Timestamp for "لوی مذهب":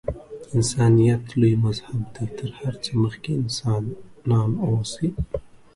1.39-2.01